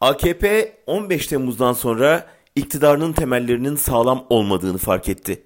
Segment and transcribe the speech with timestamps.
[0.00, 2.26] AKP 15 Temmuz'dan sonra
[2.56, 5.42] iktidarının temellerinin sağlam olmadığını fark etti.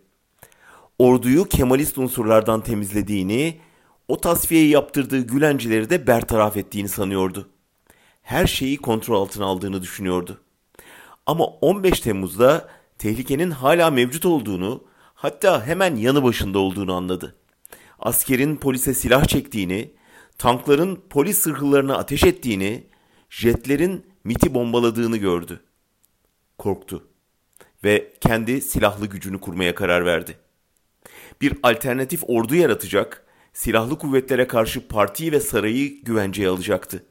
[0.98, 3.61] Orduyu Kemalist unsurlardan temizlediğini,
[4.09, 7.48] o tasfiyeyi yaptırdığı Gülencileri de bertaraf ettiğini sanıyordu.
[8.22, 10.40] Her şeyi kontrol altına aldığını düşünüyordu.
[11.27, 12.68] Ama 15 Temmuz'da
[12.98, 14.84] tehlikenin hala mevcut olduğunu,
[15.14, 17.36] hatta hemen yanı başında olduğunu anladı.
[17.98, 19.91] Askerin polise silah çektiğini,
[20.39, 22.86] tankların polis sırhlarına ateş ettiğini,
[23.30, 25.61] jetlerin MIT'i bombaladığını gördü.
[26.58, 27.08] Korktu
[27.85, 30.36] ve kendi silahlı gücünü kurmaya karar verdi.
[31.40, 37.05] Bir alternatif ordu yaratacak, silahlı kuvvetlere karşı partiyi ve sarayı güvenceye alacaktı.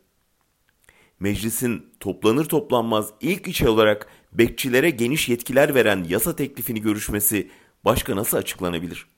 [1.19, 7.52] Meclisin toplanır toplanmaz ilk işe olarak bekçilere geniş yetkiler veren yasa teklifini görüşmesi
[7.85, 9.12] başka nasıl açıklanabilir?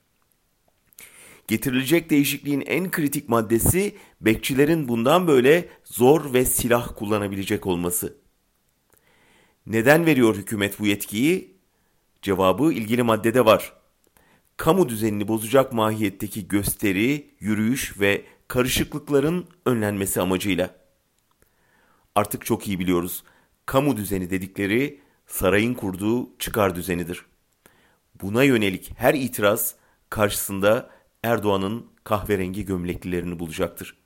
[1.48, 8.16] Getirilecek değişikliğin en kritik maddesi bekçilerin bundan böyle zor ve silah kullanabilecek olması.
[9.66, 11.56] Neden veriyor hükümet bu yetkiyi?
[12.22, 13.72] Cevabı ilgili maddede var.
[14.56, 20.76] Kamu düzenini bozacak mahiyetteki gösteri, yürüyüş ve karışıklıkların önlenmesi amacıyla.
[22.14, 23.24] Artık çok iyi biliyoruz.
[23.66, 27.24] Kamu düzeni dedikleri sarayın kurduğu çıkar düzenidir.
[28.22, 29.74] Buna yönelik her itiraz
[30.10, 30.95] karşısında
[31.26, 33.96] Erdoğan'ın kahverengi gömleklilerini bulacaktır.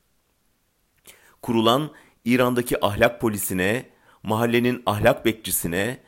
[1.42, 1.90] Kurulan
[2.24, 3.90] İran'daki ahlak polisine,
[4.22, 6.00] mahallenin ahlak bekçisine,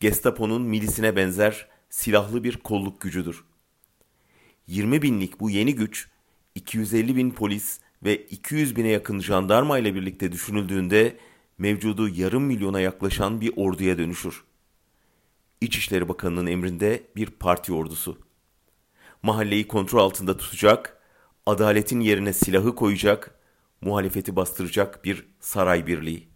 [0.00, 3.44] Gestapo'nun milisine benzer silahlı bir kolluk gücüdür.
[4.66, 6.08] 20 binlik bu yeni güç,
[6.54, 11.16] 250 bin polis ve 200 bine yakın jandarma ile birlikte düşünüldüğünde
[11.58, 14.44] mevcudu yarım milyona yaklaşan bir orduya dönüşür.
[15.60, 18.29] İçişleri Bakanı'nın emrinde bir parti ordusu.
[19.22, 21.00] Mahalleyi kontrol altında tutacak,
[21.46, 23.34] adaletin yerine silahı koyacak,
[23.80, 26.28] muhalefeti bastıracak bir saray birliği.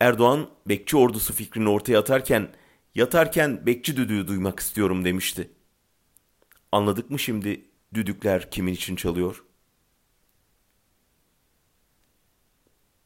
[0.00, 2.48] Erdoğan bekçi ordusu fikrini ortaya atarken
[2.94, 5.50] yatarken bekçi düdüğü duymak istiyorum demişti.
[6.72, 9.45] Anladık mı şimdi düdükler kimin için çalıyor?